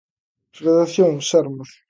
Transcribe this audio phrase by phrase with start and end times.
[0.65, 1.69] Redacción Sermos.